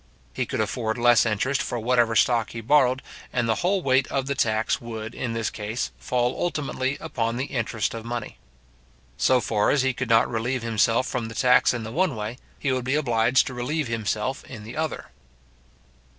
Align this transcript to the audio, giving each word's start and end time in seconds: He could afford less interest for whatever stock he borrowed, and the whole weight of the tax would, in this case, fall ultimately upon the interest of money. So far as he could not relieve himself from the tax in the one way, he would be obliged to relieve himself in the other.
He 0.33 0.47
could 0.47 0.59
afford 0.59 0.97
less 0.97 1.27
interest 1.27 1.61
for 1.61 1.77
whatever 1.77 2.15
stock 2.15 2.53
he 2.53 2.61
borrowed, 2.61 3.03
and 3.31 3.47
the 3.47 3.53
whole 3.61 3.83
weight 3.83 4.07
of 4.07 4.25
the 4.25 4.33
tax 4.33 4.81
would, 4.81 5.13
in 5.13 5.33
this 5.33 5.51
case, 5.51 5.91
fall 5.99 6.35
ultimately 6.41 6.97
upon 6.99 7.37
the 7.37 7.45
interest 7.45 7.93
of 7.93 8.03
money. 8.03 8.39
So 9.17 9.39
far 9.39 9.69
as 9.69 9.83
he 9.83 9.93
could 9.93 10.09
not 10.09 10.27
relieve 10.27 10.63
himself 10.63 11.05
from 11.05 11.27
the 11.27 11.35
tax 11.35 11.71
in 11.71 11.83
the 11.83 11.91
one 11.91 12.15
way, 12.15 12.39
he 12.57 12.71
would 12.71 12.83
be 12.83 12.95
obliged 12.95 13.45
to 13.45 13.53
relieve 13.53 13.87
himself 13.89 14.43
in 14.45 14.63
the 14.63 14.75
other. 14.75 15.11